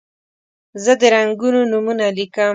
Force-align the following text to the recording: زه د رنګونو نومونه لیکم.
زه 0.83 0.91
د 0.99 1.01
رنګونو 1.13 1.61
نومونه 1.71 2.05
لیکم. 2.17 2.49